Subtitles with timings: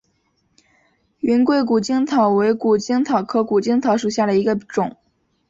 [1.19, 4.97] 云贵谷精草为谷精草科谷精草属下的一个种。